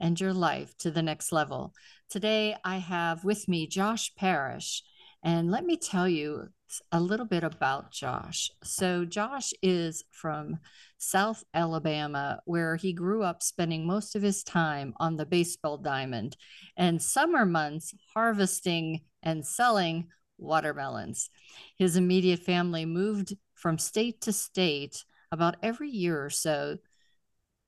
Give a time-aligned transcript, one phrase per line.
[0.00, 1.74] and your life to the next level.
[2.10, 4.82] Today, I have with me Josh Parish.
[5.22, 6.48] And let me tell you
[6.92, 8.50] a little bit about Josh.
[8.62, 10.58] So, Josh is from
[10.98, 16.36] South Alabama, where he grew up spending most of his time on the baseball diamond
[16.76, 21.30] and summer months harvesting and selling watermelons.
[21.76, 26.78] His immediate family moved from state to state about every year or so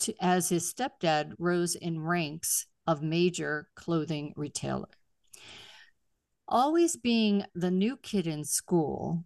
[0.01, 4.89] to, as his stepdad rose in ranks of major clothing retailer.
[6.49, 9.25] Always being the new kid in school,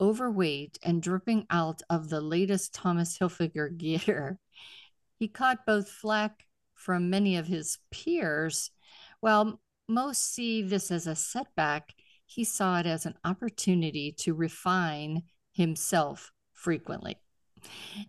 [0.00, 4.38] overweight and dripping out of the latest Thomas Hilfiger gear,
[5.18, 8.70] he caught both flack from many of his peers.
[9.20, 11.94] While most see this as a setback,
[12.24, 17.18] he saw it as an opportunity to refine himself frequently.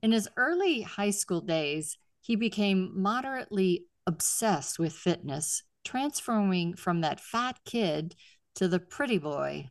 [0.02, 7.19] In his early high school days, he became moderately obsessed with fitness, transforming from that
[7.19, 8.16] fat kid
[8.55, 9.69] to the pretty boy.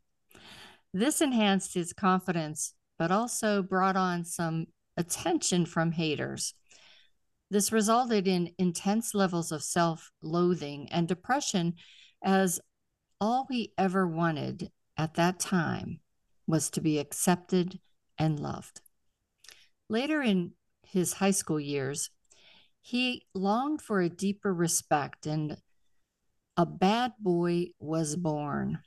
[0.92, 6.54] This enhanced his confidence, but also brought on some attention from haters.
[7.50, 11.74] This resulted in intense levels of self loathing and depression,
[12.22, 12.60] as
[13.20, 16.00] all he ever wanted at that time
[16.46, 17.80] was to be accepted
[18.18, 18.80] and loved.
[19.90, 20.52] Later in
[20.84, 22.10] his high school years,
[22.80, 25.56] he longed for a deeper respect, and
[26.56, 28.78] a bad boy was born.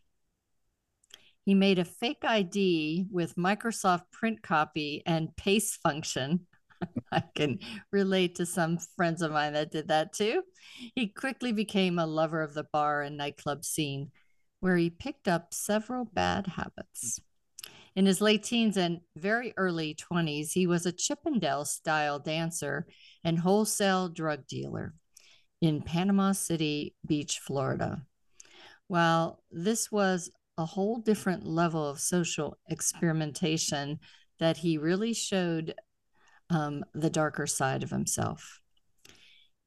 [1.44, 6.48] He made a fake ID with Microsoft print copy and paste function.
[7.12, 7.60] I can
[7.92, 10.44] relate to some friends of mine that did that too.
[10.96, 14.12] He quickly became a lover of the bar and nightclub scene,
[14.62, 17.20] where he picked up several bad habits.
[17.96, 22.88] In his late teens and very early 20s, he was a Chippendale style dancer
[23.24, 24.94] and wholesale drug dealer
[25.62, 28.02] in Panama City Beach, Florida.
[28.88, 34.00] While this was a whole different level of social experimentation
[34.40, 35.76] that he really showed
[36.50, 38.60] um, the darker side of himself.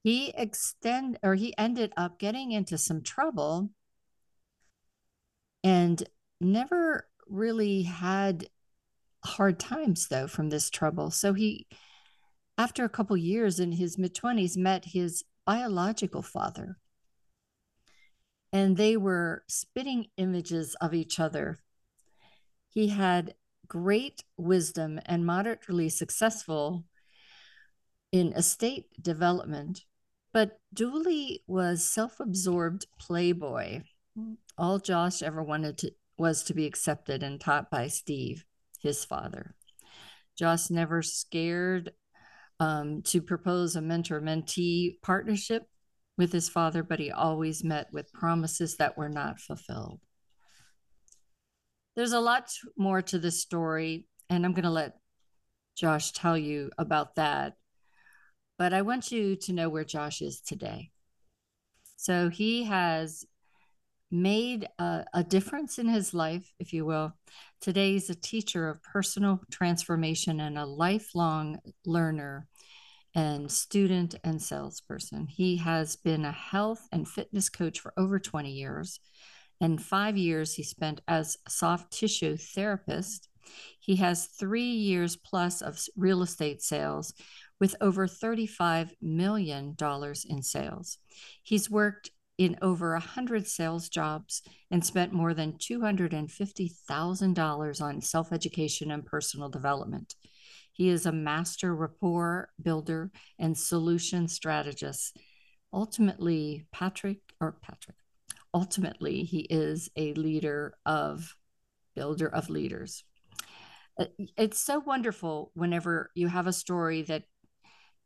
[0.02, 3.70] He extend or he ended up getting into some trouble
[5.64, 6.02] and
[6.40, 8.48] never really had
[9.24, 11.10] hard times though from this trouble.
[11.10, 11.66] So he,
[12.56, 16.78] after a couple years in his mid 20s, met his biological father.
[18.52, 21.58] And they were spitting images of each other.
[22.68, 23.34] He had
[23.68, 26.84] great wisdom and moderately successful
[28.12, 29.84] in estate development,
[30.32, 33.82] but Dooley was self absorbed playboy.
[34.56, 38.44] All Josh ever wanted to was to be accepted and taught by Steve,
[38.80, 39.54] his father.
[40.36, 41.92] Josh never scared
[42.60, 45.64] um, to propose a mentor mentee partnership
[46.16, 50.00] with his father, but he always met with promises that were not fulfilled.
[51.94, 54.98] There's a lot more to this story, and I'm going to let
[55.76, 57.54] Josh tell you about that.
[58.58, 60.90] But I want you to know where Josh is today.
[61.96, 63.24] So he has
[64.10, 67.12] made a, a, difference in his life, if you will.
[67.60, 72.46] Today, he's a teacher of personal transformation and a lifelong learner
[73.14, 75.26] and student and salesperson.
[75.26, 79.00] He has been a health and fitness coach for over 20 years.
[79.60, 83.28] And five years he spent as soft tissue therapist.
[83.80, 87.14] He has three years plus of real estate sales
[87.58, 89.74] with over $35 million
[90.28, 90.98] in sales.
[91.42, 98.90] He's worked in over 100 sales jobs and spent more than $250,000 on self education
[98.90, 100.16] and personal development.
[100.72, 105.16] He is a master rapport builder and solution strategist.
[105.72, 107.96] Ultimately, Patrick, or Patrick,
[108.52, 111.34] ultimately he is a leader of
[111.94, 113.04] builder of leaders
[113.98, 114.04] uh,
[114.36, 117.24] it's so wonderful whenever you have a story that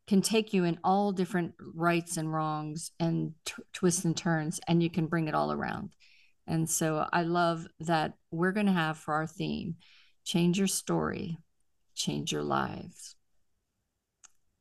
[0.07, 4.81] can take you in all different rights and wrongs and t- twists and turns and
[4.81, 5.91] you can bring it all around.
[6.47, 9.75] And so i love that we're going to have for our theme
[10.23, 11.37] change your story
[11.95, 13.15] change your lives.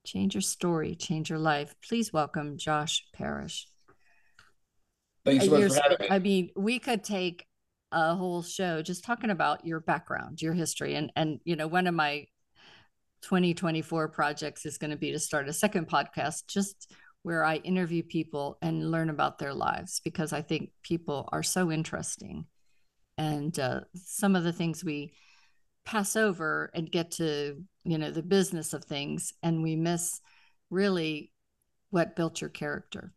[0.07, 1.75] Change your story change your life.
[1.87, 3.67] Please welcome josh parish.
[5.25, 6.09] Thanks so much for having me.
[6.11, 7.47] I mean, we could take
[7.93, 11.87] a whole show just talking about your background, your history, and and you know, one
[11.87, 12.27] of my
[13.23, 18.03] 2024 projects is going to be to start a second podcast just where I interview
[18.03, 22.47] people and learn about their lives because I think people are so interesting,
[23.19, 25.13] and uh, some of the things we
[25.85, 30.21] pass over and get to you know the business of things, and we miss
[30.71, 31.33] really
[31.91, 33.13] what built your character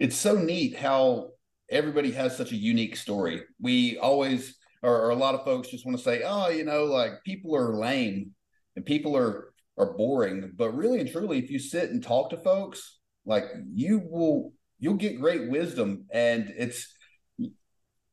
[0.00, 1.28] it's so neat how
[1.70, 3.42] everybody has such a unique story.
[3.60, 6.84] We always, or, or, a lot of folks just want to say, oh, you know,
[6.84, 8.32] like people are lame
[8.76, 10.52] and people are are boring.
[10.56, 14.94] But really and truly, if you sit and talk to folks, like you will, you'll
[14.94, 16.94] get great wisdom, and it's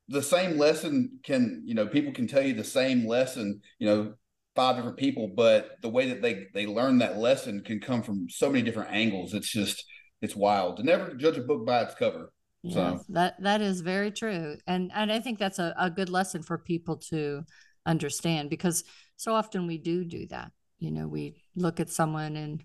[0.07, 1.19] the same lesson.
[1.23, 4.13] Can you know people can tell you the same lesson, you know,
[4.55, 8.27] five different people, but the way that they they learn that lesson can come from
[8.29, 9.33] so many different angles.
[9.33, 9.85] It's just
[10.21, 12.31] it's wild to never judge a book by its cover.
[12.63, 16.09] Yes, so that that is very true, and and I think that's a, a good
[16.09, 17.43] lesson for people to
[17.85, 18.83] understand because
[19.15, 20.51] so often we do do that.
[20.79, 22.63] You know, we look at someone and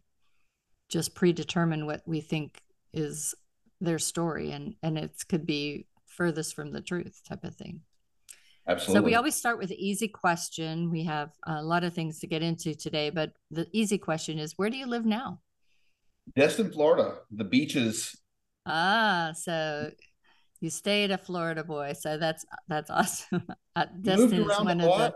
[0.89, 2.61] just predetermine what we think
[2.93, 3.35] is
[3.81, 7.81] their story, and and it could be furthest from the truth type of thing.
[8.69, 9.01] Absolutely.
[9.01, 10.91] So we always start with an easy question.
[10.91, 14.55] We have a lot of things to get into today, but the easy question is,
[14.57, 15.41] where do you live now?
[16.37, 18.17] Destin, Florida, the beaches.
[18.67, 19.91] Ah, so
[20.61, 23.45] you stayed a Florida boy, so that's that's awesome.
[23.75, 25.15] Uh, Destin is one of the.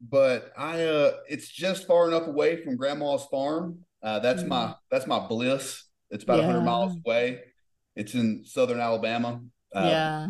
[0.00, 3.80] But I, uh, it's just far enough away from Grandma's farm.
[4.02, 4.48] Uh, that's mm-hmm.
[4.48, 5.84] my that's my bliss.
[6.10, 6.46] It's about yeah.
[6.46, 7.40] 100 miles away.
[7.94, 9.42] It's in southern Alabama.
[9.76, 10.28] Uh, yeah.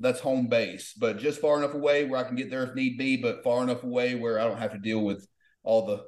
[0.00, 2.98] That's home base, but just far enough away where I can get there if need
[2.98, 5.28] be, but far enough away where I don't have to deal with
[5.62, 6.04] all the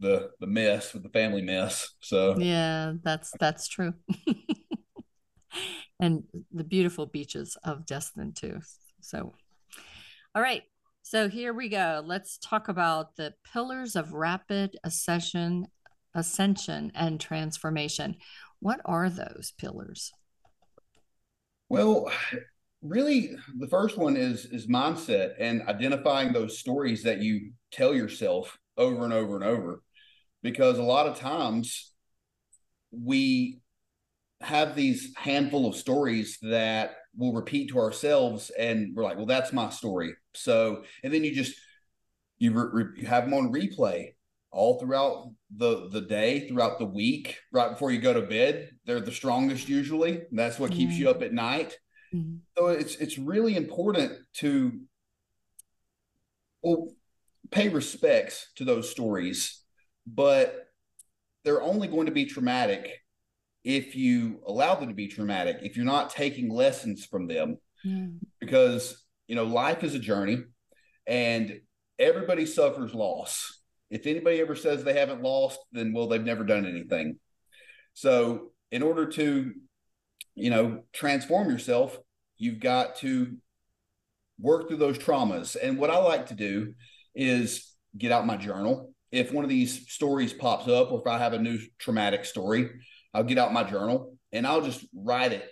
[0.00, 1.94] the the mess with the family mess.
[2.00, 3.94] So yeah, that's that's true.
[6.00, 8.60] and the beautiful beaches of Destin too.
[9.00, 9.32] So
[10.34, 10.64] all right.
[11.02, 12.02] So here we go.
[12.04, 15.68] Let's talk about the pillars of rapid ascension,
[16.14, 18.16] ascension and transformation.
[18.60, 20.12] What are those pillars?
[21.68, 22.10] Well,
[22.82, 28.58] really the first one is is mindset and identifying those stories that you tell yourself
[28.76, 29.82] over and over and over
[30.42, 31.92] because a lot of times
[32.90, 33.60] we
[34.40, 39.52] have these handful of stories that we'll repeat to ourselves and we're like well that's
[39.52, 41.54] my story so and then you just
[42.38, 44.12] you, re, you have them on replay
[44.50, 49.00] all throughout the the day throughout the week right before you go to bed they're
[49.00, 50.80] the strongest usually that's what mm-hmm.
[50.80, 51.78] keeps you up at night
[52.14, 52.36] mm-hmm.
[52.56, 54.80] so it's it's really important to
[56.62, 56.88] well
[57.50, 59.62] pay respects to those stories
[60.06, 60.66] but
[61.44, 63.00] they're only going to be traumatic
[63.66, 67.56] if you allow them to be traumatic, if you're not taking lessons from them.
[67.84, 68.20] Mm.
[68.38, 70.44] Because, you know, life is a journey
[71.04, 71.60] and
[71.98, 73.60] everybody suffers loss.
[73.90, 77.18] If anybody ever says they haven't lost, then well, they've never done anything.
[77.94, 79.52] So, in order to,
[80.36, 81.98] you know, transform yourself,
[82.38, 83.36] you've got to
[84.38, 85.56] work through those traumas.
[85.60, 86.74] And what I like to do
[87.16, 91.18] is get out my journal if one of these stories pops up or if I
[91.18, 92.70] have a new traumatic story,
[93.16, 95.48] I'll get out my journal and I'll just write it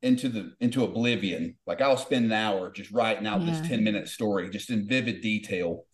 [0.00, 1.56] into the into oblivion.
[1.66, 3.52] Like I'll spend an hour just writing out yeah.
[3.52, 5.84] this 10 minute story just in vivid detail.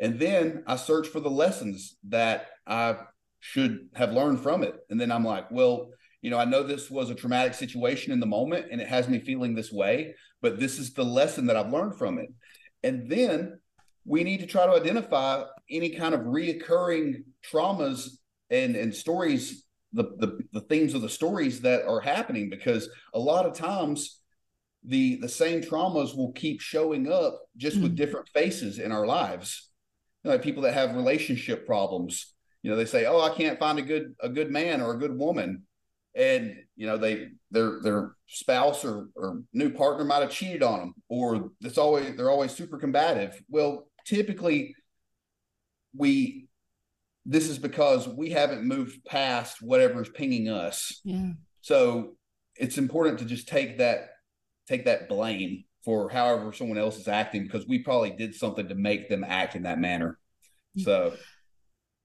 [0.00, 2.96] And then I search for the lessons that I
[3.40, 4.76] should have learned from it.
[4.88, 5.90] And then I'm like, well,
[6.22, 9.08] you know, I know this was a traumatic situation in the moment and it has
[9.08, 12.32] me feeling this way, but this is the lesson that I've learned from it.
[12.84, 13.58] And then
[14.04, 18.10] we need to try to identify any kind of reoccurring traumas
[18.48, 23.18] and and stories the, the the themes of the stories that are happening because a
[23.18, 24.20] lot of times
[24.84, 27.84] the the same traumas will keep showing up just mm-hmm.
[27.84, 29.68] with different faces in our lives.
[30.22, 32.32] You know, like people that have relationship problems
[32.62, 34.98] you know they say oh i can't find a good a good man or a
[34.98, 35.64] good woman.
[36.14, 40.78] And you know they their their spouse or, or new partner might have cheated on
[40.78, 43.42] them or it's always they're always super combative.
[43.48, 44.74] Well typically
[45.96, 46.48] we
[47.24, 51.00] this is because we haven't moved past whatever's pinging us.
[51.04, 51.32] Yeah.
[51.60, 52.16] So
[52.56, 54.08] it's important to just take that
[54.68, 58.74] take that blame for however someone else is acting because we probably did something to
[58.74, 60.18] make them act in that manner.
[60.78, 61.12] So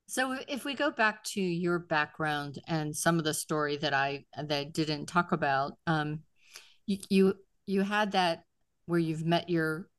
[0.08, 4.26] so if we go back to your background and some of the story that I
[4.36, 6.22] that I didn't talk about, um,
[6.86, 7.34] you you
[7.66, 8.44] you had that
[8.86, 9.90] where you've met your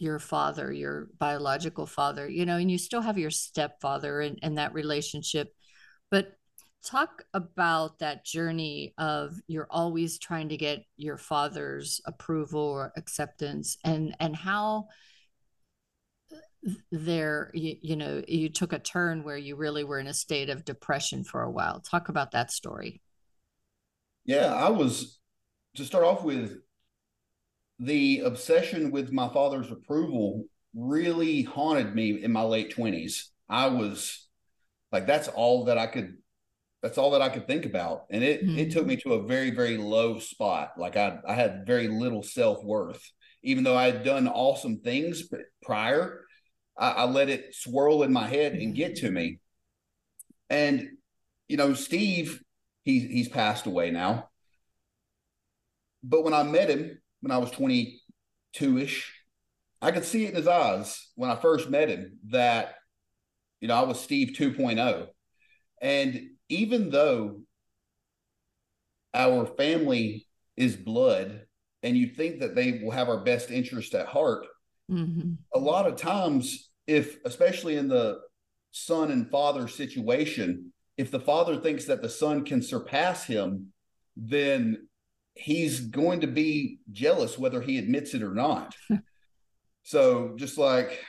[0.00, 4.58] your father, your biological father, you know, and you still have your stepfather and, and
[4.58, 5.54] that relationship.
[6.10, 6.32] But
[6.84, 13.76] talk about that journey of you're always trying to get your father's approval or acceptance
[13.84, 14.88] and and how
[16.32, 20.14] uh, there you, you know you took a turn where you really were in a
[20.14, 23.02] state of depression for a while talk about that story
[24.24, 25.18] yeah i was
[25.76, 26.56] to start off with
[27.80, 30.44] the obsession with my father's approval
[30.74, 34.28] really haunted me in my late 20s i was
[34.92, 36.16] like that's all that i could
[36.82, 38.06] that's all that I could think about.
[38.10, 38.58] And it mm-hmm.
[38.58, 40.72] it took me to a very, very low spot.
[40.78, 43.02] Like I I had very little self-worth.
[43.42, 45.24] Even though I had done awesome things
[45.62, 46.24] prior,
[46.78, 49.40] I, I let it swirl in my head and get to me.
[50.48, 50.88] And
[51.48, 52.42] you know, Steve,
[52.84, 54.28] he's he's passed away now.
[56.02, 59.14] But when I met him when I was 22-ish,
[59.82, 62.74] I could see it in his eyes when I first met him that,
[63.60, 65.06] you know, I was Steve 2.0.
[65.80, 67.40] And even though
[69.14, 71.46] our family is blood
[71.82, 74.46] and you think that they will have our best interest at heart,
[74.90, 75.32] mm-hmm.
[75.54, 78.18] a lot of times, if especially in the
[78.72, 83.72] son and father situation, if the father thinks that the son can surpass him,
[84.16, 84.86] then
[85.40, 88.74] he's going to be jealous whether he admits it or not.
[89.82, 91.02] so just like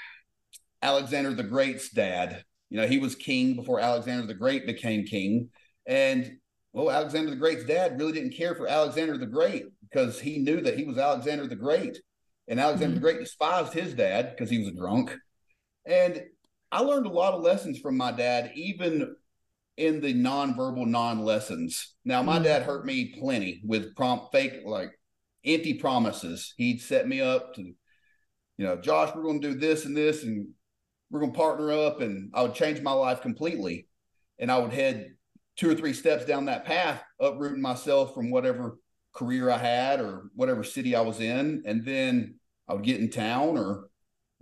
[0.82, 5.50] Alexander the Great's dad, you know, he was king before Alexander the Great became king.
[5.86, 6.38] And
[6.74, 10.62] well, Alexander the Great's dad really didn't care for Alexander the Great because he knew
[10.62, 12.00] that he was Alexander the Great.
[12.48, 13.06] And Alexander mm-hmm.
[13.06, 15.16] the Great despised his dad because he was a drunk.
[15.86, 16.24] And
[16.72, 19.16] I learned a lot of lessons from my dad, even
[19.82, 21.96] in the non-verbal non-lessons.
[22.06, 22.66] Now, my dad mm.
[22.66, 24.92] hurt me plenty with prompt fake, like
[25.44, 26.54] empty promises.
[26.56, 27.76] He'd set me up to, you
[28.66, 30.50] know, Josh, we're going to do this and this, and
[31.10, 33.88] we're going to partner up and I would change my life completely.
[34.38, 35.14] And I would head
[35.58, 38.78] two or three steps down that path, uprooting myself from whatever
[39.14, 41.64] career I had or whatever city I was in.
[41.66, 42.36] And then
[42.68, 43.86] I would get in town or,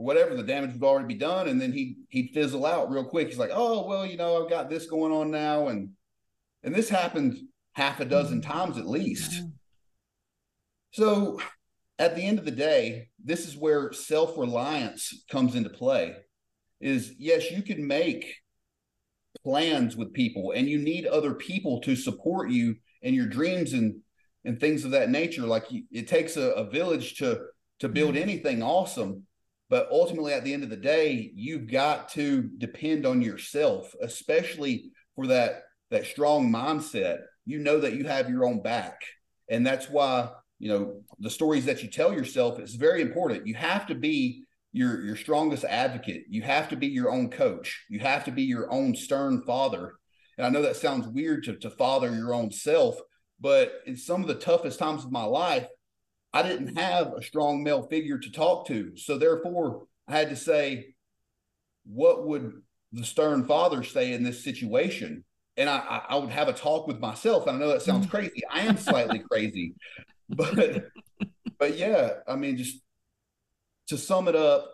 [0.04, 1.50] whatever, the damage would already be done.
[1.50, 3.28] And then he, he'd fizzle out real quick.
[3.28, 5.68] He's like, oh, well, you know, I've got this going on now.
[5.68, 5.92] And,
[6.64, 7.38] and this happened
[7.74, 8.52] half a dozen mm-hmm.
[8.52, 9.44] times at least.
[10.92, 11.40] So
[11.98, 16.16] at the end of the day, this is where self reliance comes into play
[16.80, 18.26] is yes, you can make
[19.44, 23.96] plans with people and you need other people to support you and your dreams and
[24.46, 27.40] and things of that nature like you, it takes a, a, village to
[27.80, 28.24] to build mm-hmm.
[28.24, 29.24] anything awesome
[29.70, 34.92] but ultimately at the end of the day you've got to depend on yourself especially
[35.16, 39.02] for that that strong mindset you know that you have your own back
[39.50, 43.56] and that's why you know the stories that you tell yourself is very important you
[43.56, 46.26] have to be your your strongest advocate.
[46.30, 47.86] You have to be your own coach.
[47.90, 49.94] You have to be your own stern father.
[50.38, 52.98] And I know that sounds weird to, to father your own self,
[53.42, 55.68] but in some of the toughest times of my life,
[56.34, 58.96] I didn't have a strong male figure to talk to.
[58.98, 60.96] So therefore, I had to say,
[61.86, 65.24] what would the stern father say in this situation?
[65.58, 67.48] And I, I would have a talk with myself.
[67.48, 68.12] And I know that sounds mm.
[68.12, 68.44] crazy.
[68.50, 69.74] I am slightly crazy,
[70.30, 70.90] but
[71.58, 72.82] but yeah, I mean, just
[73.88, 74.72] to sum it up,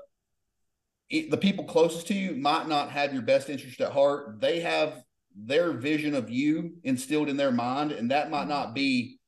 [1.10, 4.40] it, the people closest to you might not have your best interest at heart.
[4.40, 5.04] They have
[5.36, 9.20] their vision of you instilled in their mind, and that might not be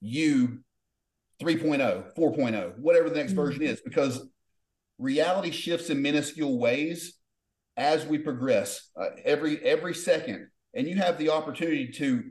[0.00, 0.60] you
[1.40, 3.40] 3.0, 4.0, whatever the next mm-hmm.
[3.40, 4.28] version is, because
[4.98, 7.14] reality shifts in minuscule ways
[7.76, 12.24] as we progress uh, every every second and you have the opportunity to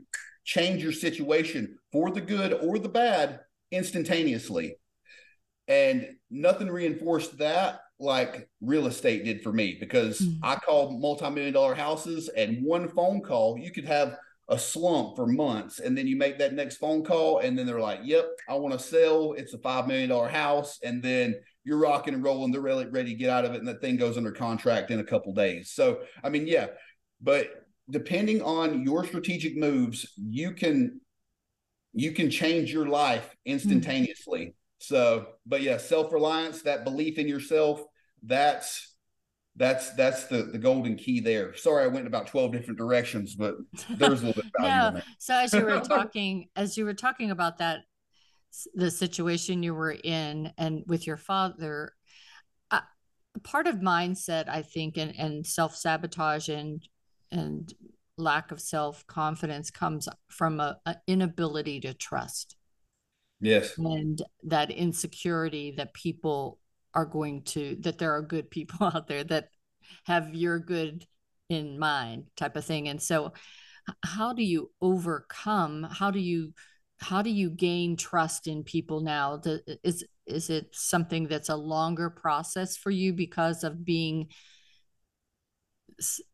[0.44, 4.76] change your situation for the good or the bad instantaneously
[5.68, 10.44] and nothing reinforced that like real estate did for me because mm-hmm.
[10.44, 14.16] I called multi-million dollar houses and one phone call, you could have
[14.48, 17.80] a slump for months and then you make that next phone call and then they're
[17.80, 19.34] like, Yep, I want to sell.
[19.34, 20.78] It's a five million dollar house.
[20.82, 23.68] And then you're rocking and rolling, they're really ready to get out of it, and
[23.68, 25.72] that thing goes under contract in a couple days.
[25.72, 26.68] So I mean, yeah,
[27.20, 31.00] but depending on your strategic moves, you can
[31.92, 33.52] you can change your life mm-hmm.
[33.52, 34.54] instantaneously.
[34.78, 37.82] So, but yeah, self reliance, that belief in yourself,
[38.22, 38.94] that's
[39.58, 41.54] that's that's the the golden key there.
[41.54, 43.56] Sorry, I went about twelve different directions, but
[43.90, 45.00] there was a little bit no.
[45.18, 47.80] So as you were talking, as you were talking about that,
[48.74, 51.92] the situation you were in, and with your father,
[52.70, 52.80] uh,
[53.42, 56.80] part of mindset, I think, and and self sabotage and
[57.32, 57.74] and
[58.16, 62.54] lack of self confidence comes from a, a inability to trust.
[63.40, 66.60] Yes, and that insecurity that people
[66.98, 69.50] are going to that there are good people out there that
[70.04, 71.06] have your good
[71.48, 72.88] in mind type of thing.
[72.88, 73.32] And so
[74.04, 76.52] how do you overcome how do you
[77.00, 79.40] how do you gain trust in people now?
[79.84, 84.28] Is is it something that's a longer process for you because of being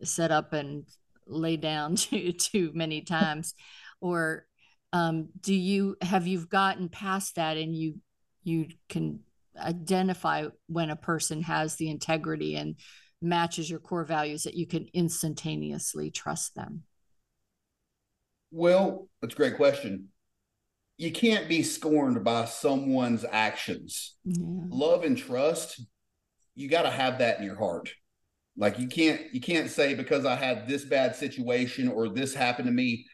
[0.02, 0.85] set up and
[1.26, 3.54] laid down too too many times?
[4.00, 4.47] Or
[4.94, 7.97] um, do you have you've gotten past that and you
[8.42, 9.21] you can
[9.58, 12.76] identify when a person has the integrity and
[13.20, 16.82] matches your core values that you can instantaneously trust them?
[18.50, 20.08] Well, that's a great question.
[20.96, 24.16] You can't be scorned by someone's actions.
[24.25, 24.44] Yeah.
[24.68, 25.80] Love and trust,
[26.54, 27.90] you got to have that in your heart.
[28.56, 32.66] Like you can't you can't say because I had this bad situation or this happened
[32.66, 33.06] to me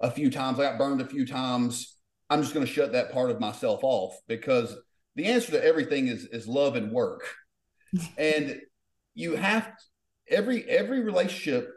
[0.00, 1.98] a few times, I got burned a few times,
[2.28, 4.76] I'm just going to shut that part of myself off because
[5.16, 7.22] the answer to everything is is love and work.
[8.18, 8.60] and
[9.14, 9.72] you have
[10.28, 11.70] every every relationship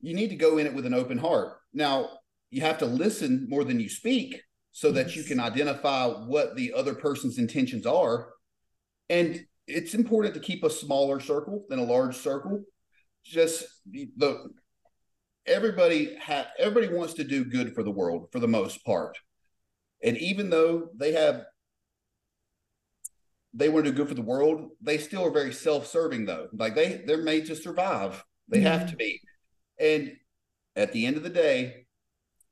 [0.00, 1.56] you need to go in it with an open heart.
[1.72, 2.10] Now,
[2.50, 4.40] you have to listen more than you speak
[4.72, 8.28] so that you can identify what the other person's intentions are.
[9.08, 12.62] And it's important to keep a smaller circle than a large circle.
[13.24, 14.50] Just the
[15.46, 19.16] everybody ha, everybody wants to do good for the world for the most part.
[20.02, 21.42] And even though they have
[23.56, 24.68] they want to do good for the world.
[24.82, 26.48] They still are very self-serving though.
[26.52, 28.22] Like they they're made to survive.
[28.48, 28.78] They yeah.
[28.78, 29.20] have to be.
[29.80, 30.12] And
[30.76, 31.86] at the end of the day,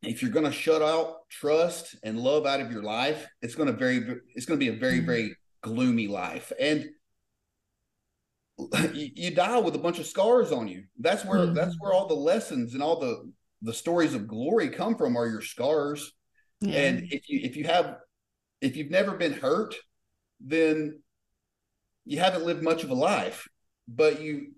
[0.02, 3.68] if you're going to shut out trust and love out of your life, it's going
[3.68, 5.06] to very it's going to be a very mm-hmm.
[5.06, 6.52] very gloomy life.
[6.58, 6.88] And
[8.94, 10.84] you, you, die with a bunch of scars on you.
[10.98, 11.54] That's where mm-hmm.
[11.54, 13.30] that's where all the lessons and all the
[13.62, 16.12] the stories of glory come from are your scars.
[16.60, 16.78] Yeah.
[16.78, 17.96] And if you if you have
[18.60, 19.74] if you've never been hurt,
[20.44, 21.00] then
[22.04, 23.48] you haven't lived much of a life.
[23.88, 24.52] But you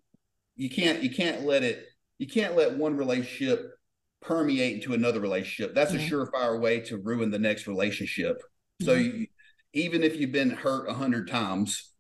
[0.57, 1.85] you can't you can't let it
[2.19, 3.73] you can't let one relationship
[4.21, 5.75] permeate into another relationship.
[5.75, 8.43] That's a surefire way to ruin the next relationship.
[8.83, 9.27] So you,
[9.73, 11.93] even if you've been hurt a hundred times,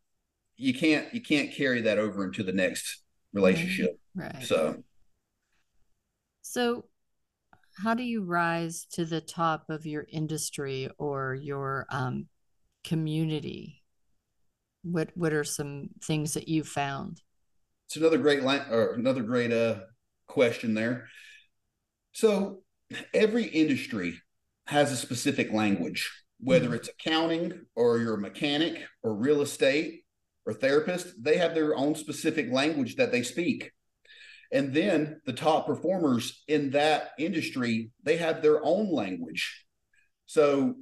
[0.56, 3.98] you can't you can't carry that over into the next relationship.
[4.14, 4.42] Right.
[4.42, 4.82] So
[6.42, 6.86] so
[7.82, 12.26] how do you rise to the top of your industry or your um,
[12.86, 13.82] community?
[14.82, 17.20] What what are some things that you found?
[17.86, 19.80] It's another great line or another great uh
[20.28, 21.08] question there.
[22.12, 22.62] So
[23.12, 24.20] every industry
[24.66, 26.74] has a specific language, whether mm-hmm.
[26.76, 30.04] it's accounting or you're a mechanic or real estate
[30.44, 33.72] or therapist, they have their own specific language that they speak.
[34.52, 39.64] And then the top performers in that industry, they have their own language.
[40.26, 40.74] So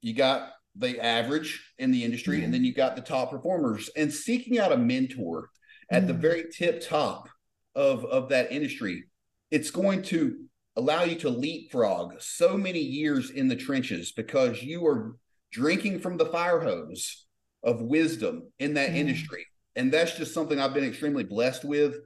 [0.00, 2.46] you got the average in the industry, mm-hmm.
[2.46, 3.90] and then you got the top performers.
[3.96, 5.50] And seeking out a mentor
[5.90, 6.08] at mm-hmm.
[6.08, 7.28] the very tip top
[7.74, 9.04] of, of that industry,
[9.50, 10.36] it's going to
[10.76, 15.16] allow you to leapfrog so many years in the trenches because you are
[15.52, 17.26] drinking from the fire hose
[17.62, 18.96] of wisdom in that mm-hmm.
[18.96, 19.46] industry.
[19.76, 21.96] And that's just something I've been extremely blessed with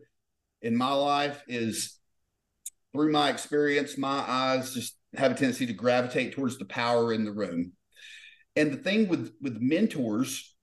[0.62, 1.98] in my life is
[2.92, 7.24] through my experience, my eyes just have a tendency to gravitate towards the power in
[7.24, 7.72] the room.
[8.58, 10.56] And the thing with with mentors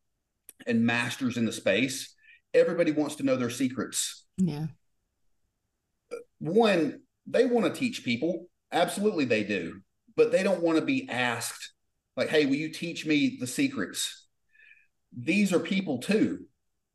[0.68, 2.14] and masters in the space,
[2.54, 4.26] everybody wants to know their secrets.
[4.38, 4.68] Yeah.
[6.40, 8.48] One, they want to teach people.
[8.72, 9.82] Absolutely they do.
[10.18, 11.74] But they don't want to be asked
[12.18, 14.28] like, "Hey, will you teach me the secrets?"
[15.18, 16.48] These are people too.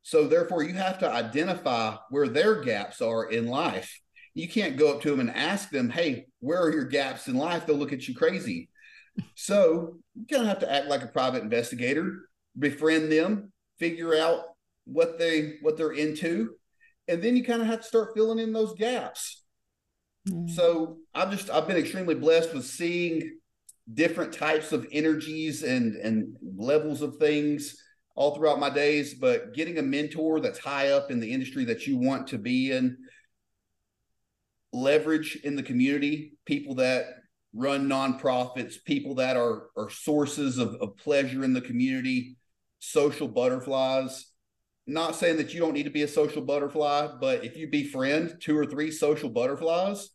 [0.03, 3.99] So therefore you have to identify where their gaps are in life.
[4.35, 7.35] You can't go up to them and ask them, "Hey, where are your gaps in
[7.35, 8.69] life?" They'll look at you crazy.
[9.35, 12.19] So you kind of have to act like a private investigator,
[12.57, 14.43] befriend them, figure out
[14.85, 16.51] what they what they're into,
[17.07, 19.43] and then you kind of have to start filling in those gaps.
[20.29, 20.49] Mm.
[20.49, 23.39] So I've just I've been extremely blessed with seeing
[23.91, 27.75] different types of energies and and levels of things
[28.15, 31.87] all throughout my days but getting a mentor that's high up in the industry that
[31.87, 32.95] you want to be in
[34.71, 37.05] leverage in the community people that
[37.53, 42.37] run nonprofits, people that are are sources of, of pleasure in the community,
[42.79, 44.27] social butterflies.
[44.87, 48.37] not saying that you don't need to be a social butterfly, but if you befriend
[48.41, 50.09] two or three social butterflies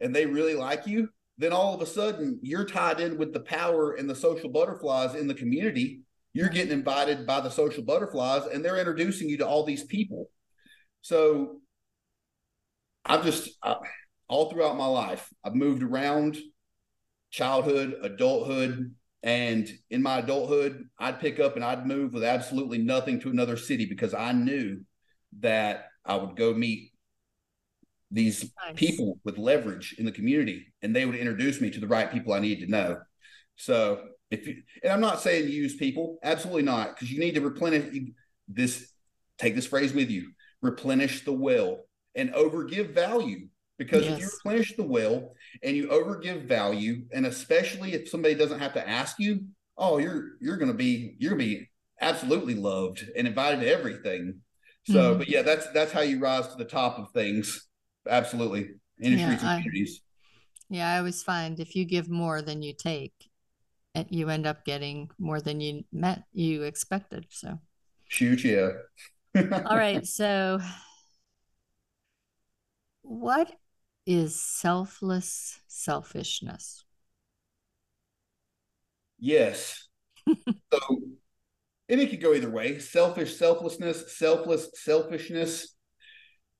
[0.00, 3.40] and they really like you, then all of a sudden you're tied in with the
[3.40, 6.00] power and the social butterflies in the community.
[6.32, 10.30] You're getting invited by the social butterflies and they're introducing you to all these people.
[11.02, 11.60] So
[13.04, 13.76] I've just, I,
[14.28, 16.38] all throughout my life, I've moved around
[17.32, 23.20] childhood, adulthood, and in my adulthood, I'd pick up and I'd move with absolutely nothing
[23.20, 24.82] to another city because I knew
[25.40, 26.92] that I would go meet
[28.10, 28.76] these nice.
[28.76, 32.32] people with leverage in the community and they would introduce me to the right people
[32.32, 32.98] I need to know.
[33.56, 37.40] So if you, and I'm not saying use people, absolutely not, because you need to
[37.40, 37.96] replenish
[38.48, 38.92] this,
[39.38, 43.46] take this phrase with you, replenish the well and overgive value.
[43.78, 44.12] Because yes.
[44.12, 48.74] if you replenish the well and you overgive value, and especially if somebody doesn't have
[48.74, 49.44] to ask you,
[49.76, 51.68] oh, you're you're gonna be you're gonna be
[52.00, 54.40] absolutely loved and invited to everything.
[54.86, 55.18] So, mm-hmm.
[55.18, 57.68] but yeah, that's that's how you rise to the top of things.
[58.08, 60.00] Absolutely, industries yeah, and communities.
[60.70, 63.12] I, yeah, I always find if you give more than you take,
[64.08, 67.26] you end up getting more than you met you expected.
[67.30, 67.58] So,
[68.10, 68.70] huge, yeah.
[69.36, 70.60] All right, so
[73.02, 73.50] what
[74.06, 76.84] is selfless selfishness?
[79.18, 79.88] Yes.
[80.28, 81.00] so,
[81.88, 85.74] and it could go either way selfish selflessness, selfless selfishness.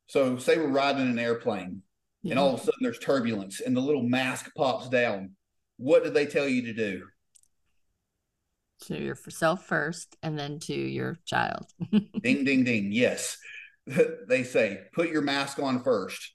[0.06, 1.82] So, say we're riding an airplane
[2.22, 2.32] yeah.
[2.32, 5.32] and all of a sudden there's turbulence and the little mask pops down.
[5.76, 7.06] What do they tell you to do?
[8.84, 11.66] To yourself first and then to your child.
[11.90, 12.92] ding, ding, ding.
[12.92, 13.38] Yes.
[14.28, 16.32] they say, put your mask on first.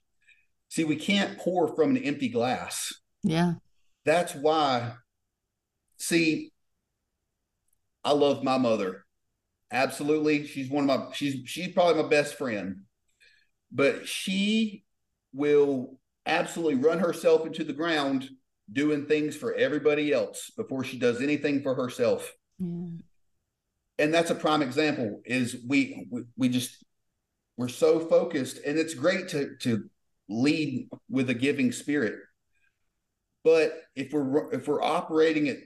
[0.68, 2.92] See, we can't pour from an empty glass.
[3.22, 3.54] Yeah.
[4.04, 4.92] That's why,
[5.96, 6.52] see,
[8.04, 9.04] I love my mother.
[9.70, 10.46] Absolutely.
[10.46, 12.82] She's one of my, she's, she's probably my best friend,
[13.72, 14.84] but she
[15.32, 18.28] will absolutely run herself into the ground
[18.70, 22.32] doing things for everybody else before she does anything for herself.
[22.58, 22.88] Yeah.
[23.98, 26.84] And that's a prime example is we, we, we just,
[27.56, 29.90] we're so focused and it's great to, to
[30.28, 32.20] lead with a giving spirit.
[33.44, 35.58] But if we're if we're operating at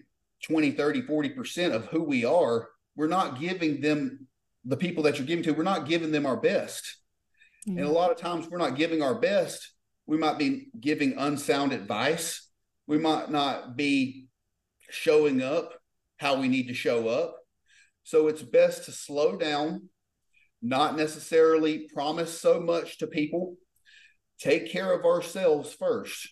[0.44, 4.26] 20, 30, 40% of who we are, we're not giving them
[4.64, 6.98] the people that you're giving to, we're not giving them our best.
[7.68, 7.78] Mm-hmm.
[7.78, 9.72] And a lot of times we're not giving our best.
[10.06, 12.48] We might be giving unsound advice.
[12.86, 14.26] We might not be
[14.90, 15.72] showing up
[16.18, 17.36] how we need to show up.
[18.04, 19.88] So it's best to slow down,
[20.60, 23.56] not necessarily promise so much to people,
[24.42, 26.28] take care of ourselves first.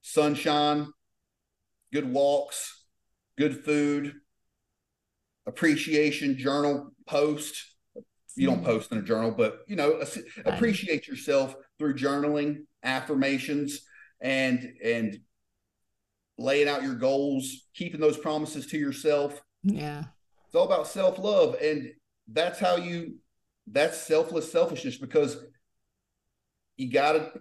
[0.00, 0.88] Sunshine,
[1.92, 2.84] good walks,
[3.36, 4.14] good food,
[5.46, 7.64] appreciation journal post.
[8.36, 8.66] You don't hmm.
[8.66, 10.00] post in a journal, but you know,
[10.44, 13.82] appreciate yourself through journaling, affirmations,
[14.20, 15.18] and and
[16.38, 19.42] laying out your goals, keeping those promises to yourself.
[19.64, 20.04] Yeah.
[20.46, 21.90] It's all about self-love and
[22.32, 23.16] that's how you
[23.66, 25.36] that's selfless selfishness because
[26.78, 27.32] you got to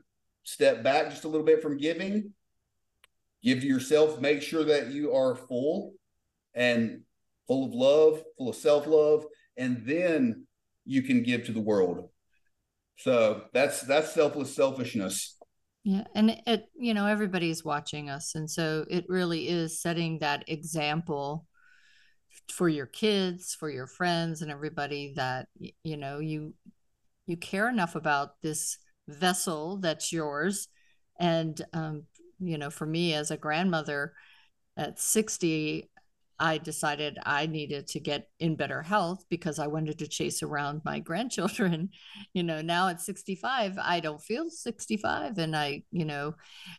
[0.43, 2.33] step back just a little bit from giving,
[3.43, 5.93] give to yourself, make sure that you are full
[6.53, 7.01] and
[7.47, 10.45] full of love, full of self love, and then
[10.85, 12.09] you can give to the world.
[12.97, 15.37] So that's that's selfless selfishness.
[15.83, 20.43] Yeah, and it you know everybody's watching us, and so it really is setting that
[20.47, 21.45] example
[22.51, 25.47] for your kids, for your friends, and everybody that
[25.83, 26.55] you know you
[27.27, 30.67] you care enough about this vessel that's yours.
[31.19, 32.03] And, um,
[32.39, 34.13] you know, for me as a grandmother
[34.75, 35.89] at 60,
[36.39, 40.81] I decided I needed to get in better health because I wanted to chase around
[40.85, 41.89] my grandchildren.
[42.33, 45.37] You know, now at 65, I don't feel 65.
[45.39, 46.35] And I, you know,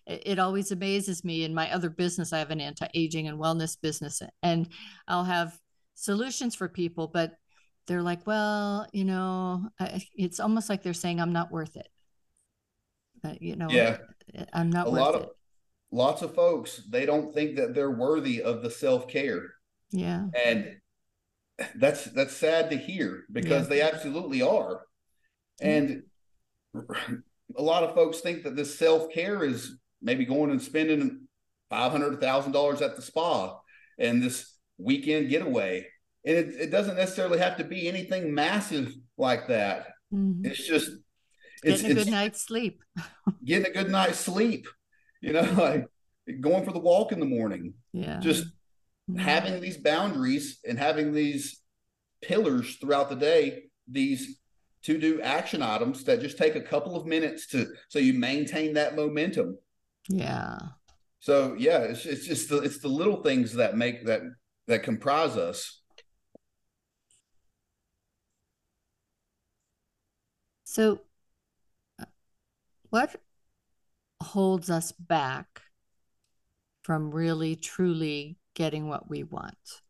[0.06, 1.42] it, always amazes me.
[1.42, 4.68] In my other business, I have an anti aging and wellness business, and
[5.08, 5.58] I'll have
[5.94, 7.32] solutions for people, but
[7.88, 9.68] they're like, well, you know,
[10.14, 11.88] it's almost like they're saying, I'm not worth it.
[13.24, 13.98] Uh, you know, yeah,
[14.52, 15.28] I'm not a lot of it.
[15.90, 19.54] lots of folks they don't think that they're worthy of the self care.
[19.90, 20.76] Yeah, and
[21.74, 23.68] that's that's sad to hear because yeah.
[23.68, 24.82] they absolutely are,
[25.60, 26.02] and
[27.56, 31.26] a lot of folks think that this self care is maybe going and spending
[31.70, 33.58] five hundred thousand dollars at the spa
[33.98, 35.86] and this weekend getaway,
[36.24, 39.88] and it, it doesn't necessarily have to be anything massive like that.
[40.12, 40.46] Mm-hmm.
[40.46, 40.90] It's just
[41.62, 42.82] it's, getting a good night's sleep.
[43.44, 44.66] getting a good night's sleep.
[45.20, 45.86] You know, like
[46.40, 47.74] going for the walk in the morning.
[47.92, 48.20] Yeah.
[48.20, 49.16] Just mm-hmm.
[49.16, 51.60] having these boundaries and having these
[52.22, 54.38] pillars throughout the day, these
[54.82, 58.74] to do action items that just take a couple of minutes to so you maintain
[58.74, 59.58] that momentum.
[60.08, 60.58] Yeah.
[61.20, 64.22] So yeah, it's it's just the it's the little things that make that
[64.68, 65.82] that comprise us.
[70.64, 71.00] So
[72.90, 73.16] what
[74.22, 75.62] holds us back
[76.82, 79.82] from really truly getting what we want?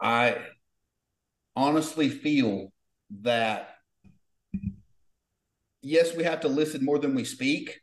[0.00, 0.36] I
[1.54, 2.72] honestly feel
[3.20, 3.76] that
[5.82, 7.80] yes, we have to listen more than we speak,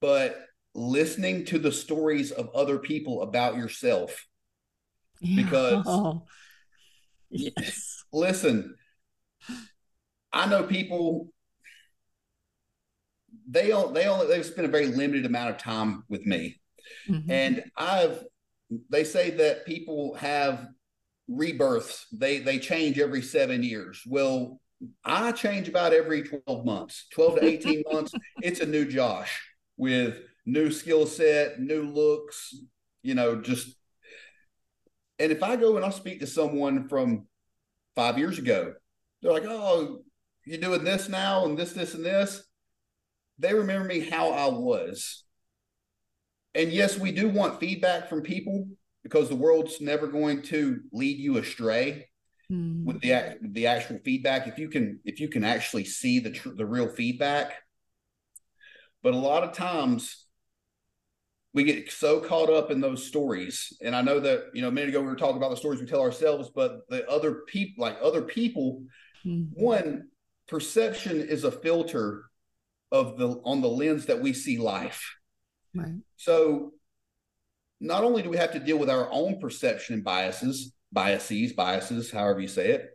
[0.00, 0.36] but
[0.74, 4.26] listening to the stories of other people about yourself.
[5.20, 6.22] Because oh.
[7.30, 7.95] yes.
[8.12, 8.74] Listen,
[10.32, 11.28] I know people
[13.48, 16.60] they all they only they've spent a very limited amount of time with me.
[17.08, 17.30] Mm-hmm.
[17.30, 18.24] And I've
[18.90, 20.66] they say that people have
[21.28, 22.06] rebirths.
[22.12, 24.02] They they change every seven years.
[24.06, 24.60] Well,
[25.04, 28.12] I change about every 12 months, 12 to 18 months.
[28.42, 29.40] It's a new Josh
[29.76, 32.54] with new skill set, new looks,
[33.02, 33.76] you know, just
[35.18, 37.26] and if I go and I speak to someone from
[37.96, 38.74] five years ago,
[39.20, 40.02] they're like, Oh,
[40.44, 42.44] you're doing this now and this, this, and this.
[43.38, 45.24] They remember me how I was.
[46.54, 48.68] And yes, we do want feedback from people
[49.02, 52.08] because the world's never going to lead you astray
[52.50, 52.84] mm.
[52.84, 54.46] with the the actual feedback.
[54.46, 57.52] If you can if you can actually see the tr- the real feedback,
[59.02, 60.25] but a lot of times
[61.56, 63.72] we get so caught up in those stories.
[63.82, 65.80] And I know that you know a minute ago we were talking about the stories
[65.80, 68.82] we tell ourselves, but the other people like other people,
[69.24, 69.48] mm.
[69.54, 70.08] one
[70.48, 72.26] perception is a filter
[72.92, 75.16] of the on the lens that we see life.
[75.74, 75.94] Right.
[76.16, 76.74] So
[77.80, 82.10] not only do we have to deal with our own perception and biases, biases, biases,
[82.10, 82.90] however you say it,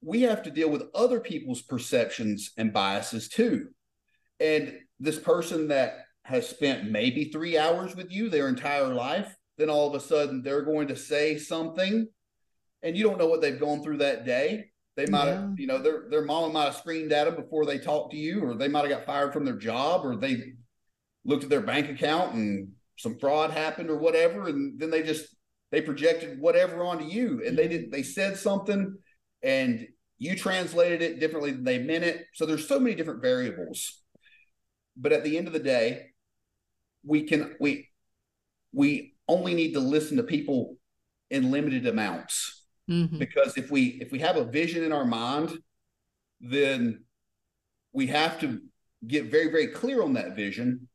[0.00, 3.68] we have to deal with other people's perceptions and biases too.
[4.40, 9.70] And this person that has spent maybe three hours with you their entire life, then
[9.70, 12.08] all of a sudden they're going to say something
[12.82, 14.66] and you don't know what they've gone through that day.
[14.96, 15.54] They might have, yeah.
[15.56, 18.44] you know, their their mama might have screamed at them before they talked to you,
[18.44, 20.52] or they might have got fired from their job, or they
[21.24, 25.34] looked at their bank account and some fraud happened or whatever and then they just
[25.70, 28.96] they projected whatever onto you and they didn't they said something
[29.42, 29.86] and
[30.18, 34.02] you translated it differently than they meant it so there's so many different variables
[34.96, 36.06] but at the end of the day
[37.04, 37.88] we can we
[38.72, 40.76] we only need to listen to people
[41.30, 43.18] in limited amounts mm-hmm.
[43.18, 45.56] because if we if we have a vision in our mind
[46.40, 47.04] then
[47.92, 48.60] we have to
[49.06, 50.88] get very very clear on that vision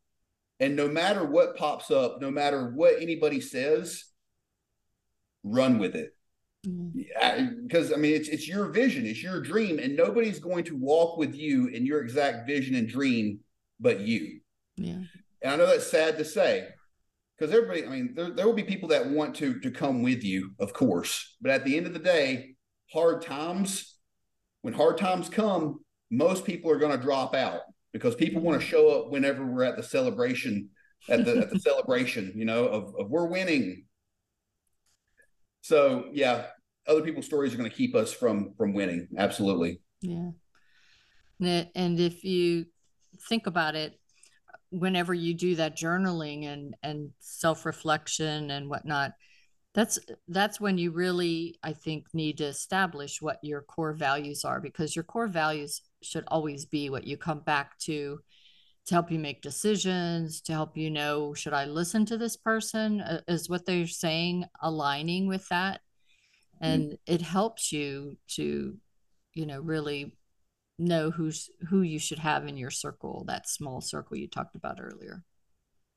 [0.59, 4.03] and no matter what pops up, no matter what anybody says,
[5.43, 6.13] run with it.
[6.67, 7.63] Mm-hmm.
[7.65, 11.17] Because I mean, it's it's your vision, it's your dream, and nobody's going to walk
[11.17, 13.39] with you in your exact vision and dream
[13.79, 14.41] but you.
[14.75, 15.03] Yeah.
[15.41, 16.67] And I know that's sad to say,
[17.37, 20.23] because everybody, I mean, there, there will be people that want to to come with
[20.23, 21.37] you, of course.
[21.41, 22.55] But at the end of the day,
[22.91, 23.95] hard times,
[24.61, 25.79] when hard times come,
[26.11, 27.61] most people are going to drop out
[27.93, 30.69] because people want to show up whenever we're at the celebration
[31.07, 33.85] at the at the celebration you know of, of we're winning.
[35.61, 36.47] So yeah
[36.87, 39.07] other people's stories are going to keep us from from winning.
[39.17, 39.79] Absolutely.
[40.01, 40.31] Yeah.
[41.39, 42.65] And if you
[43.29, 43.98] think about it
[44.71, 49.13] whenever you do that journaling and and self-reflection and whatnot
[49.73, 54.59] that's that's when you really i think need to establish what your core values are
[54.59, 58.19] because your core values should always be what you come back to
[58.85, 63.01] to help you make decisions to help you know should i listen to this person
[63.01, 65.81] uh, is what they're saying aligning with that
[66.61, 67.13] and mm-hmm.
[67.13, 68.75] it helps you to
[69.33, 70.15] you know really
[70.79, 74.79] know who's who you should have in your circle that small circle you talked about
[74.81, 75.23] earlier.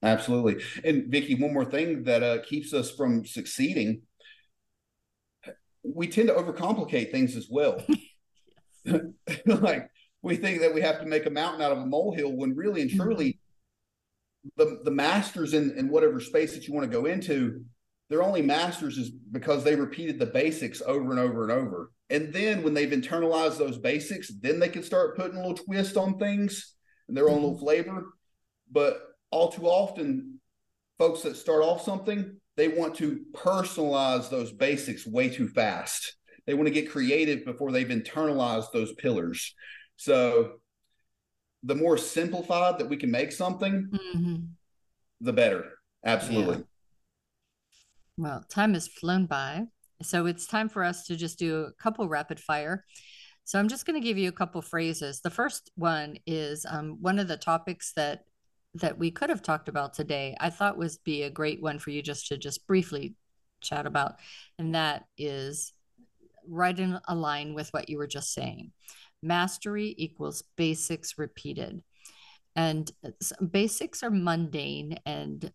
[0.03, 0.63] Absolutely.
[0.85, 4.03] And vicki one more thing that uh, keeps us from succeeding
[5.85, 7.83] we tend to overcomplicate things as well.
[9.47, 9.89] Like
[10.23, 12.83] we think that we have to make a mountain out of a molehill when really
[12.83, 13.03] and mm-hmm.
[13.03, 13.39] truly
[14.57, 17.65] the the masters in, in whatever space that you want to go into
[18.09, 22.33] they're only masters is because they repeated the basics over and over and over and
[22.33, 26.19] then when they've internalized those basics then they can start putting a little twist on
[26.19, 26.75] things
[27.09, 27.65] and their own little mm-hmm.
[27.65, 28.13] flavor
[28.71, 30.39] but all too often
[30.99, 36.55] folks that start off something they want to personalize those basics way too fast they
[36.55, 39.55] want to get creative before they've internalized those pillars
[39.97, 40.55] so
[41.63, 44.37] the more simplified that we can make something, mm-hmm.
[45.21, 45.73] the better.
[46.05, 46.65] Absolutely.
[48.17, 49.65] Well, time has flown by.
[50.03, 52.85] So it's time for us to just do a couple rapid fire.
[53.45, 55.21] So I'm just going to give you a couple phrases.
[55.21, 58.25] The first one is um, one of the topics that
[58.75, 60.35] that we could have talked about today.
[60.41, 63.15] I thought was be a great one for you just to just briefly
[63.61, 64.15] chat about,
[64.59, 65.75] and that is
[66.49, 68.73] right in a line with what you were just saying.
[69.23, 71.83] Mastery equals basics repeated,
[72.57, 72.91] and
[73.51, 75.53] basics are mundane and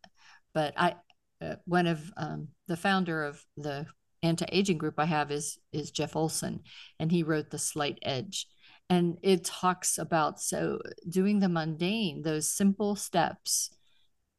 [0.54, 0.96] but I
[1.42, 3.86] uh, one of um, the founder of the
[4.24, 6.62] anti-aging group I have is is Jeff Olson,
[7.00, 8.48] and he wrote The Slight Edge,
[8.90, 13.70] and it talks about so doing the mundane, those simple steps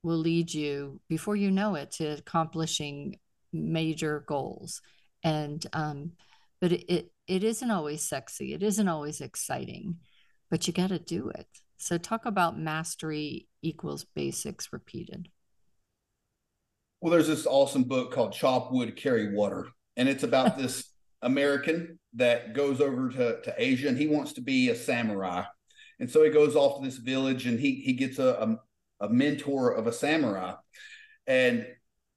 [0.03, 3.19] will lead you before you know it to accomplishing
[3.53, 4.81] major goals,
[5.23, 6.13] and um,
[6.61, 9.99] but it, it it isn't always sexy, it isn't always exciting,
[10.51, 11.47] but you got to do it.
[11.77, 15.29] So talk about mastery equals basics repeated.
[17.01, 21.99] Well, there's this awesome book called Chop Wood, Carry Water, and it's about this American
[22.15, 25.45] that goes over to, to Asia and he wants to be a samurai.
[26.01, 28.59] And so he goes off to this village and he he gets a,
[29.01, 30.55] a, a mentor of a samurai.
[31.27, 31.67] And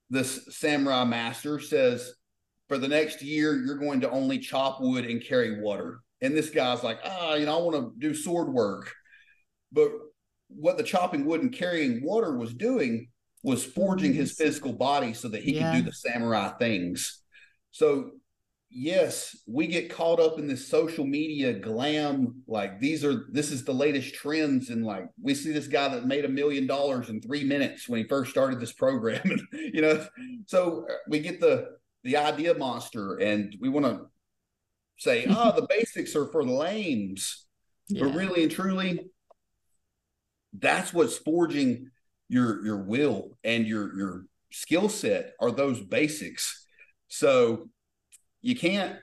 [0.09, 2.13] this samurai master says,
[2.67, 5.99] for the next year, you're going to only chop wood and carry water.
[6.21, 8.93] And this guy's like, ah, you know, I want to do sword work.
[9.71, 9.91] But
[10.47, 13.09] what the chopping wood and carrying water was doing
[13.43, 15.71] was forging his physical body so that he yeah.
[15.71, 17.21] could do the samurai things.
[17.71, 18.11] So
[18.71, 22.41] yes, we get caught up in this social media glam.
[22.47, 26.05] Like these are this is the latest trends, and like we see this guy that
[26.05, 29.41] made a million dollars in three minutes when he first started this program, and
[29.73, 30.05] you know,
[30.47, 31.67] so uh, we get the
[32.03, 34.07] the idea monster, and we want to
[34.97, 37.45] say, oh, the basics are for the lames,
[37.89, 38.03] yeah.
[38.03, 39.11] but really and truly,
[40.53, 41.90] that's what's forging
[42.31, 46.65] your your will and your your skill set are those basics.
[47.09, 47.69] So
[48.41, 48.97] you can't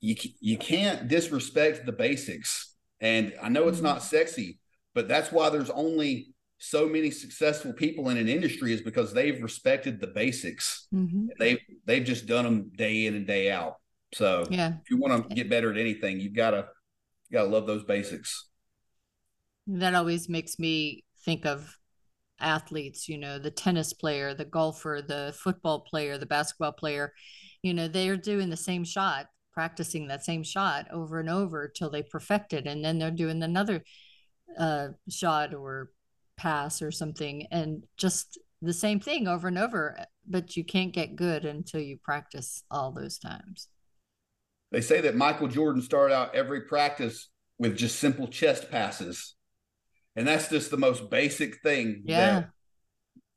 [0.00, 2.74] you you can't disrespect the basics.
[3.00, 4.16] And I know it's not mm-hmm.
[4.16, 4.58] sexy,
[4.94, 9.40] but that's why there's only so many successful people in an industry is because they've
[9.40, 10.88] respected the basics.
[10.92, 11.28] Mm-hmm.
[11.38, 13.76] They've they've just done them day in and day out.
[14.12, 14.72] So yeah.
[14.82, 16.66] if you want to get better at anything, you've got to
[17.30, 18.48] you got to love those basics.
[19.68, 21.78] That always makes me think of
[22.42, 27.12] athletes, you know, the tennis player, the golfer, the football player, the basketball player,
[27.62, 31.90] you know, they're doing the same shot, practicing that same shot over and over till
[31.90, 32.66] they perfect it.
[32.66, 33.82] And then they're doing another
[34.58, 35.90] uh, shot or
[36.36, 39.96] pass or something and just the same thing over and over.
[40.28, 43.68] But you can't get good until you practice all those times.
[44.70, 47.28] They say that Michael Jordan started out every practice
[47.58, 49.34] with just simple chest passes
[50.16, 52.44] and that's just the most basic thing yeah.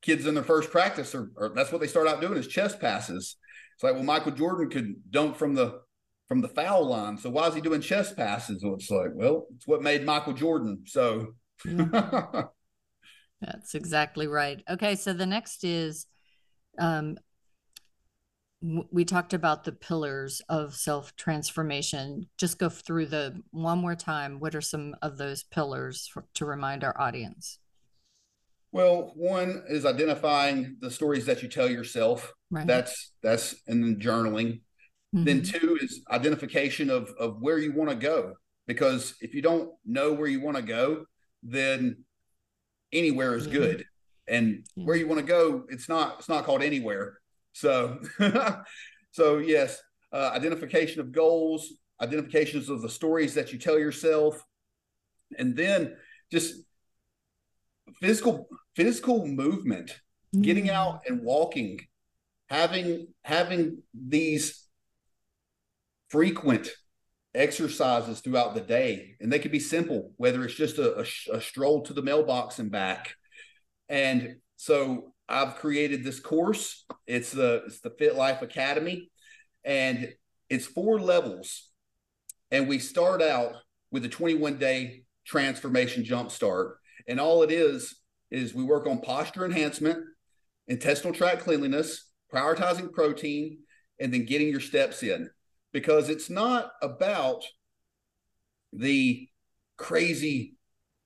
[0.01, 2.79] kids in their first practice are, or that's what they start out doing is chest
[2.79, 3.37] passes.
[3.75, 5.81] It's like, well, Michael Jordan could dunk from the
[6.27, 7.17] from the foul line.
[7.17, 8.63] So why is he doing chest passes?
[8.63, 10.83] Well, it's like, well, it's what made Michael Jordan.
[10.85, 11.33] So
[11.65, 12.43] yeah.
[13.41, 14.63] that's exactly right.
[14.69, 16.07] Okay, so the next is
[16.79, 17.17] um,
[18.91, 22.27] we talked about the pillars of self transformation.
[22.37, 24.39] Just go through the one more time.
[24.39, 27.59] What are some of those pillars for, to remind our audience?
[28.71, 32.33] Well, one is identifying the stories that you tell yourself.
[32.49, 32.65] Right.
[32.65, 34.61] That's that's in the journaling.
[35.15, 35.23] Mm-hmm.
[35.25, 38.33] Then two is identification of of where you want to go.
[38.67, 41.05] Because if you don't know where you want to go,
[41.43, 42.03] then
[42.91, 43.53] anywhere is yeah.
[43.53, 43.85] good.
[44.27, 44.85] And yeah.
[44.85, 47.19] where you want to go, it's not it's not called anywhere
[47.55, 48.01] so,
[49.11, 54.43] so yes, uh, identification of goals, identifications of the stories that you tell yourself,
[55.39, 55.95] and then
[56.33, 56.55] just
[58.01, 60.41] physical physical movement, mm-hmm.
[60.41, 61.79] getting out and walking,
[62.49, 64.67] having having these
[66.09, 66.69] frequent
[67.33, 71.41] exercises throughout the day and they could be simple whether it's just a, a, a,
[71.41, 73.13] stroll to the mailbox and back
[73.89, 76.85] and so I've created this course.
[77.07, 79.09] It's the it's the Fit Life Academy,
[79.63, 80.13] and
[80.49, 81.69] it's four levels.
[82.51, 83.55] And we start out
[83.91, 86.73] with a 21 day transformation jumpstart.
[87.07, 87.95] And all it is
[88.31, 90.03] is we work on posture enhancement,
[90.67, 93.59] intestinal tract cleanliness, prioritizing protein,
[93.99, 95.29] and then getting your steps in.
[95.71, 97.43] Because it's not about
[98.71, 99.27] the
[99.77, 100.55] crazy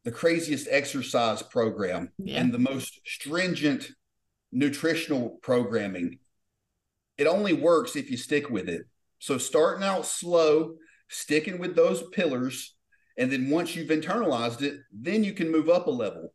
[0.06, 2.39] the craziest exercise program yeah.
[2.39, 3.91] and the most stringent
[4.52, 6.20] nutritional programming.
[7.18, 8.84] It only works if you stick with it.
[9.20, 10.76] So starting out slow,
[11.10, 12.76] sticking with those pillars,
[13.18, 16.34] and then once you've internalized it, then you can move up a level.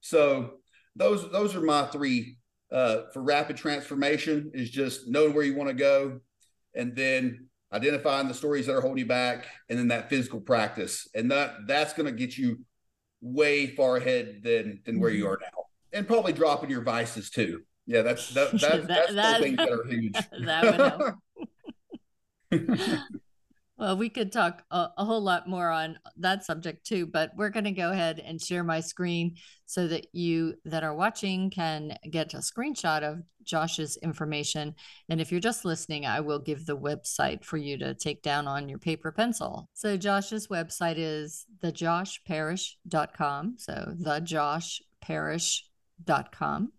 [0.00, 0.58] So
[0.94, 2.36] those those are my three
[2.70, 6.20] uh, for rapid transformation is just knowing where you want to go
[6.74, 11.08] and then identifying the stories that are holding you back and then that physical practice
[11.14, 12.58] and that that's going to get you
[13.20, 15.32] way far ahead than than where you mm-hmm.
[15.32, 19.38] are now and probably dropping your vices too yeah that's that, that, that that's that,
[19.38, 20.12] the things that are huge
[20.44, 20.74] that would
[22.50, 23.00] help
[23.78, 27.48] Well, we could talk a, a, whole lot more on that subject too, but we're
[27.48, 29.36] going to go ahead and share my screen
[29.66, 34.74] so that you that are watching can get a screenshot of Josh's information.
[35.08, 38.48] And if you're just listening, I will give the website for you to take down
[38.48, 39.68] on your paper pencil.
[39.74, 43.54] So Josh's website is thejoshparish.com.
[43.58, 43.94] So
[46.04, 46.72] thejoshparish.com.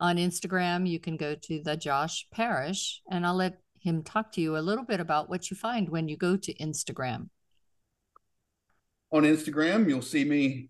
[0.00, 4.40] On Instagram, you can go to the Josh Parish, and I'll let him talk to
[4.40, 7.28] you a little bit about what you find when you go to Instagram.
[9.12, 10.68] On Instagram, you'll see me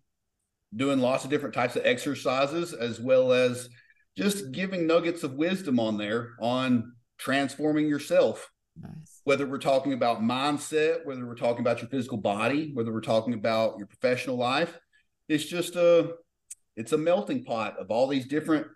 [0.77, 3.69] doing lots of different types of exercises as well as
[4.17, 8.51] just giving nuggets of wisdom on there on transforming yourself.
[8.81, 9.21] Nice.
[9.25, 13.35] Whether we're talking about mindset, whether we're talking about your physical body, whether we're talking
[13.35, 14.79] about your professional life,
[15.29, 16.15] it's just a
[16.77, 18.67] it's a melting pot of all these different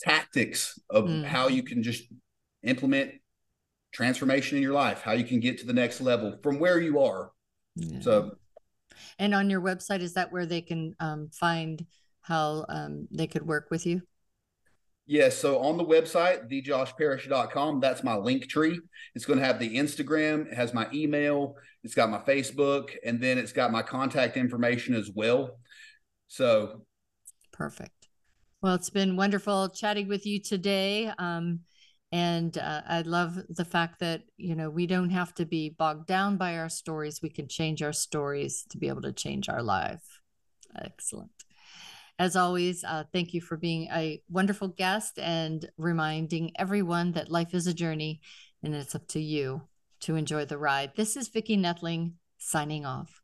[0.00, 1.24] tactics of mm.
[1.24, 2.04] how you can just
[2.62, 3.12] implement
[3.92, 7.00] transformation in your life, how you can get to the next level from where you
[7.00, 7.30] are.
[7.76, 8.00] Yeah.
[8.00, 8.32] So,
[9.18, 11.84] and on your website, is that where they can um, find
[12.20, 14.02] how um, they could work with you?
[15.06, 15.36] Yes.
[15.36, 18.80] So on the website, thejoshparish.com, that's my link tree.
[19.14, 23.20] It's going to have the Instagram, it has my email, it's got my Facebook, and
[23.20, 25.58] then it's got my contact information as well.
[26.28, 26.82] So
[27.52, 28.08] perfect.
[28.62, 31.12] Well, it's been wonderful chatting with you today.
[31.18, 31.60] Um,
[32.14, 36.06] and uh, i love the fact that you know we don't have to be bogged
[36.06, 39.62] down by our stories we can change our stories to be able to change our
[39.62, 40.20] life
[40.80, 41.32] excellent
[42.20, 47.52] as always uh, thank you for being a wonderful guest and reminding everyone that life
[47.52, 48.20] is a journey
[48.62, 49.62] and it's up to you
[49.98, 53.23] to enjoy the ride this is vicki Noethling signing off